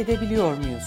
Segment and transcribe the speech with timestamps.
[0.00, 0.84] edebiliyor muyuz?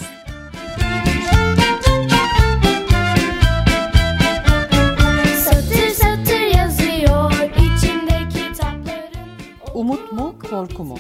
[5.45, 9.29] Satır satır yazıyor içinde kitapların
[9.73, 10.97] Umut mu, korku mu?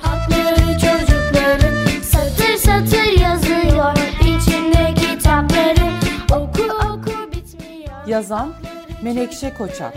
[0.00, 5.94] Hakları çocukların Satır satır yazıyor içinde kitapların
[6.32, 8.54] Oku oku bitmiyor Yazan
[9.02, 9.94] Menekşe Koçak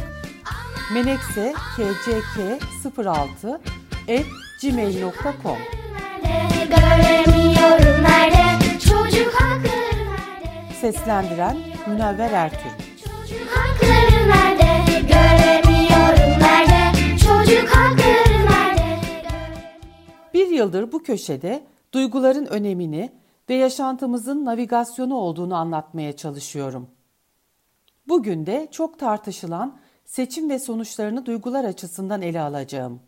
[0.93, 2.39] Menekse kck
[2.97, 3.61] 06
[4.07, 4.25] et
[4.61, 5.76] gmail.com
[6.69, 8.79] göremiyorum nerede?
[8.79, 10.73] Çocuk hakları nerede?
[10.81, 11.57] Seslendiren
[11.87, 14.99] Münevver Ertürk Çocuk hakları nerede?
[15.01, 16.97] Göremiyorum nerede?
[17.17, 18.99] Çocuk hakları nerede?
[20.33, 23.11] Bir yıldır bu köşede duyguların önemini
[23.49, 26.87] ve yaşantımızın navigasyonu olduğunu anlatmaya çalışıyorum.
[28.07, 32.99] Bugün de çok tartışılan seçim ve sonuçlarını duygular açısından ele alacağım.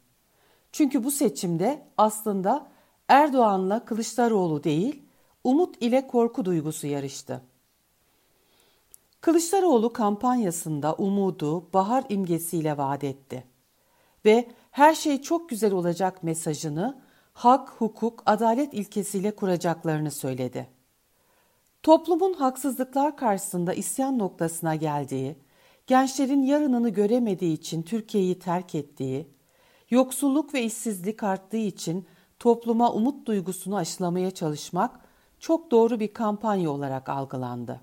[0.71, 2.67] Çünkü bu seçimde aslında
[3.09, 5.03] Erdoğan'la Kılıçdaroğlu değil,
[5.43, 7.41] umut ile korku duygusu yarıştı.
[9.21, 13.43] Kılıçdaroğlu kampanyasında umudu bahar imgesiyle vaat etti
[14.25, 17.01] ve her şey çok güzel olacak mesajını
[17.33, 20.67] hak, hukuk, adalet ilkesiyle kuracaklarını söyledi.
[21.83, 25.35] Toplumun haksızlıklar karşısında isyan noktasına geldiği,
[25.87, 29.27] gençlerin yarınını göremediği için Türkiye'yi terk ettiği,
[29.89, 32.07] yoksulluk ve işsizlik arttığı için
[32.39, 34.99] topluma umut duygusunu aşılamaya çalışmak
[35.39, 37.81] çok doğru bir kampanya olarak algılandı.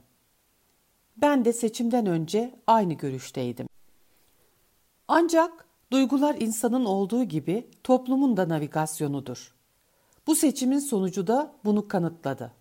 [1.16, 3.68] Ben de seçimden önce aynı görüşteydim.
[5.08, 9.54] Ancak duygular insanın olduğu gibi toplumun da navigasyonudur.
[10.26, 12.52] Bu seçimin sonucu da bunu kanıtladı.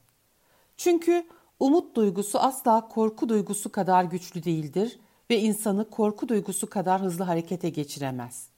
[0.78, 1.28] Çünkü
[1.60, 5.00] umut duygusu asla korku duygusu kadar güçlü değildir
[5.30, 8.50] ve insanı korku duygusu kadar hızlı harekete geçiremez.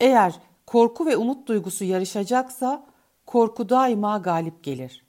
[0.00, 0.40] Eğer
[0.72, 2.86] korku ve umut duygusu yarışacaksa
[3.26, 5.04] korku daima galip gelir.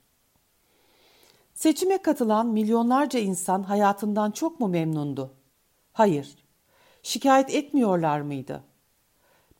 [1.54, 5.34] Seçime katılan milyonlarca insan hayatından çok mu memnundu?
[5.92, 6.36] Hayır.
[7.02, 8.64] Şikayet etmiyorlar mıydı?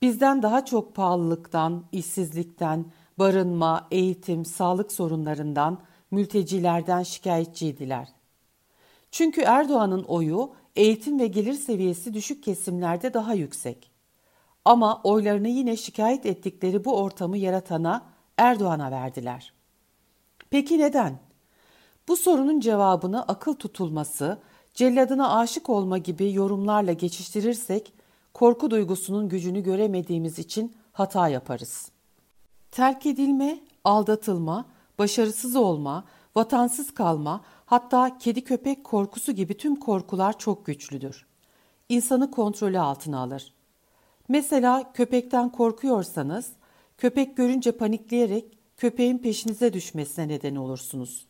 [0.03, 2.84] Bizden daha çok pahalılıktan, işsizlikten,
[3.19, 5.78] barınma, eğitim, sağlık sorunlarından,
[6.10, 8.09] mültecilerden şikayetçiydiler.
[9.10, 13.94] Çünkü Erdoğan'ın oyu eğitim ve gelir seviyesi düşük kesimlerde daha yüksek.
[14.64, 19.52] Ama oylarını yine şikayet ettikleri bu ortamı yaratana Erdoğan'a verdiler.
[20.50, 21.19] Peki neden?
[22.08, 24.38] Bu sorunun cevabını akıl tutulması,
[24.74, 27.92] celladına aşık olma gibi yorumlarla geçiştirirsek
[28.34, 31.91] korku duygusunun gücünü göremediğimiz için hata yaparız.
[32.70, 34.64] Terk edilme, aldatılma,
[34.98, 36.04] başarısız olma,
[36.36, 41.26] vatansız kalma, hatta kedi köpek korkusu gibi tüm korkular çok güçlüdür.
[41.88, 43.53] İnsanı kontrolü altına alır.
[44.28, 46.52] Mesela köpekten korkuyorsanız,
[46.98, 51.26] köpek görünce panikleyerek köpeğin peşinize düşmesine neden olursunuz.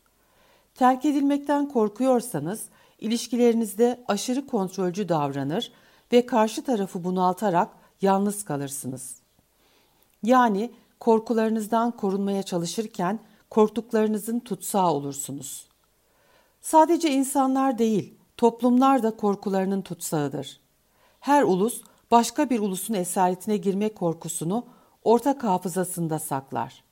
[0.74, 2.68] Terk edilmekten korkuyorsanız,
[2.98, 5.72] ilişkilerinizde aşırı kontrolcü davranır
[6.12, 7.68] ve karşı tarafı bunaltarak
[8.02, 9.16] yalnız kalırsınız.
[10.22, 13.18] Yani korkularınızdan korunmaya çalışırken
[13.50, 15.68] korktuklarınızın tutsağı olursunuz.
[16.60, 20.60] Sadece insanlar değil, toplumlar da korkularının tutsağıdır.
[21.20, 24.66] Her ulus başka bir ulusun esaretine girme korkusunu
[25.02, 26.84] ortak hafızasında saklar.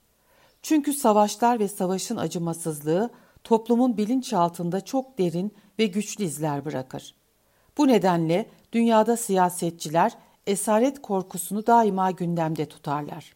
[0.62, 3.10] Çünkü savaşlar ve savaşın acımasızlığı
[3.44, 7.14] toplumun bilinçaltında çok derin ve güçlü izler bırakır.
[7.78, 10.12] Bu nedenle dünyada siyasetçiler
[10.46, 13.34] esaret korkusunu daima gündemde tutarlar.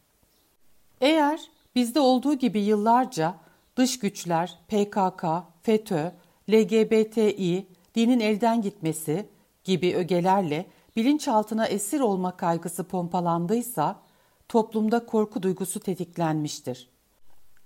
[1.01, 1.41] Eğer
[1.75, 3.35] bizde olduğu gibi yıllarca
[3.77, 5.25] dış güçler, PKK,
[5.63, 6.13] FETÖ,
[6.51, 9.27] LGBTİ, dinin elden gitmesi
[9.65, 14.01] gibi ögelerle bilinçaltına esir olma kaygısı pompalandıysa
[14.49, 16.91] toplumda korku duygusu tetiklenmiştir.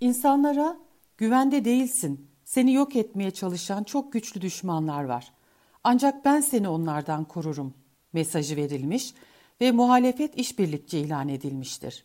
[0.01, 0.77] İnsanlara
[1.19, 5.33] güvende değilsin, seni yok etmeye çalışan çok güçlü düşmanlar var.
[5.85, 7.75] Ancak ben seni onlardan korurum
[8.13, 9.15] mesajı verilmiş
[9.61, 12.05] ve muhalefet işbirlikçi ilan edilmiştir.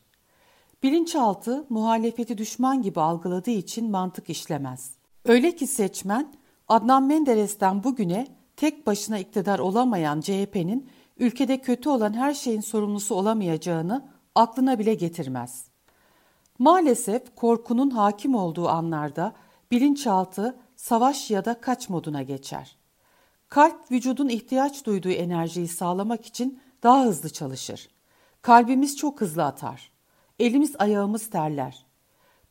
[0.84, 4.92] Bilinçaltı muhalefeti düşman gibi algıladığı için mantık işlemez.
[5.26, 6.34] Öyle ki seçmen
[6.68, 14.10] Adnan Menderes'ten bugüne tek başına iktidar olamayan CHP'nin ülkede kötü olan her şeyin sorumlusu olamayacağını
[14.36, 15.66] aklına bile getirmez.
[16.60, 19.34] Maalesef korkunun hakim olduğu anlarda
[19.72, 22.78] bilinçaltı savaş ya da kaç moduna geçer.
[23.50, 27.90] Kalp vücudun ihtiyaç duyduğu enerjiyi sağlamak için daha hızlı çalışır.
[28.42, 29.92] Kalbimiz çok hızlı atar.
[30.40, 31.86] Elimiz ayağımız terler.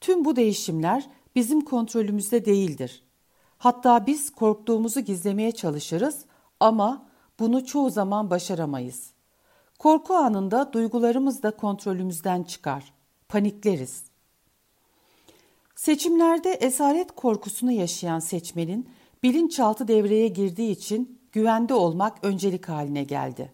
[0.00, 3.04] Tüm bu değişimler bizim kontrolümüzde değildir.
[3.58, 6.24] Hatta biz korktuğumuzu gizlemeye çalışırız
[6.60, 7.06] ama
[7.38, 9.10] bunu çoğu zaman başaramayız.
[9.78, 12.92] Korku anında duygularımız da kontrolümüzden çıkar.
[13.28, 14.04] Panikleriz.
[15.74, 18.88] Seçimlerde esaret korkusunu yaşayan seçmenin
[19.22, 23.52] bilinçaltı devreye girdiği için güvende olmak öncelik haline geldi.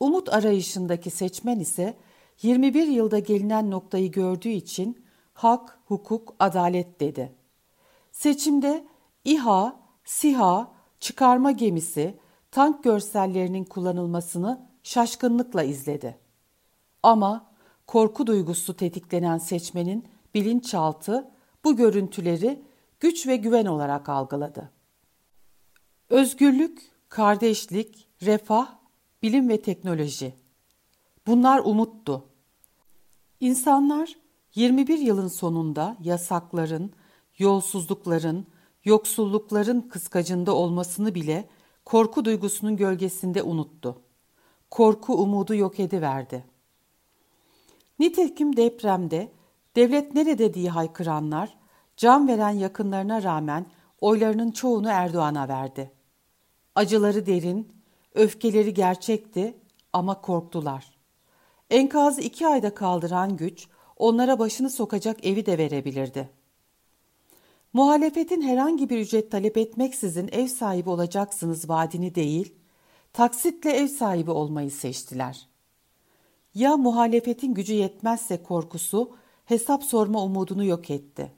[0.00, 1.96] Umut arayışındaki seçmen ise
[2.42, 5.04] 21 yılda gelinen noktayı gördüğü için
[5.34, 7.32] hak, hukuk, adalet dedi.
[8.12, 8.84] Seçimde
[9.24, 12.18] İHA, SİHA, çıkarma gemisi,
[12.52, 16.18] tank görsellerinin kullanılmasını şaşkınlıkla izledi.
[17.02, 17.52] Ama
[17.86, 21.30] korku duygusu tetiklenen seçmenin bilinçaltı
[21.64, 22.62] bu görüntüleri
[23.00, 24.70] güç ve güven olarak algıladı.
[26.10, 28.74] Özgürlük, kardeşlik, refah,
[29.22, 30.34] bilim ve teknoloji.
[31.26, 32.24] Bunlar umuttu.
[33.40, 34.16] İnsanlar
[34.54, 36.92] 21 yılın sonunda yasakların,
[37.38, 38.46] yolsuzlukların,
[38.84, 41.48] yoksullukların kıskacında olmasını bile
[41.84, 44.02] korku duygusunun gölgesinde unuttu.
[44.70, 46.44] Korku umudu yok ediverdi.
[47.98, 49.32] Nitekim depremde
[49.76, 51.58] devlet nerede diye haykıranlar,
[51.96, 53.66] can veren yakınlarına rağmen
[54.00, 55.92] oylarının çoğunu Erdoğan'a verdi.
[56.74, 57.72] Acıları derin,
[58.14, 59.56] öfkeleri gerçekti
[59.92, 60.98] ama korktular.
[61.70, 66.30] Enkazı iki ayda kaldıran güç, onlara başını sokacak evi de verebilirdi.
[67.72, 72.54] Muhalefetin herhangi bir ücret talep etmeksizin ev sahibi olacaksınız vaadini değil,
[73.12, 75.48] taksitle ev sahibi olmayı seçtiler.
[76.54, 81.32] Ya muhalefetin gücü yetmezse korkusu hesap sorma umudunu yok etti.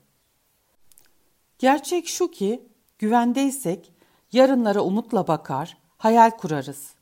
[1.59, 3.93] Gerçek şu ki güvendeysek
[4.33, 6.95] yarınlara umutla bakar, hayal kurarız.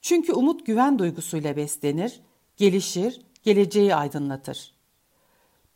[0.00, 2.20] Çünkü umut güven duygusuyla beslenir,
[2.56, 4.73] gelişir, geleceği aydınlatır.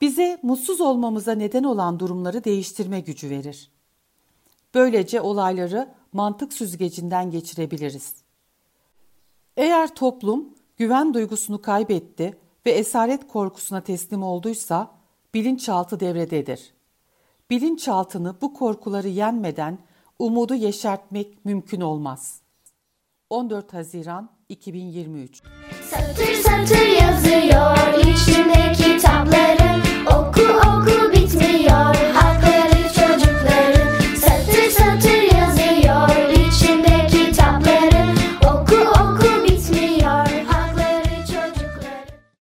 [0.00, 3.70] Bize mutsuz olmamıza neden olan durumları değiştirme gücü verir.
[4.74, 8.14] Böylece olayları mantık süzgecinden geçirebiliriz.
[9.56, 14.90] Eğer toplum güven duygusunu kaybetti ve esaret korkusuna teslim olduysa
[15.34, 16.72] bilinçaltı devrededir.
[17.50, 19.78] Bilinçaltını bu korkuları yenmeden
[20.18, 22.40] umudu yeşertmek mümkün olmaz.
[23.30, 25.42] 14 Haziran 2023
[25.90, 28.97] Satır satır yazıyor içimdeki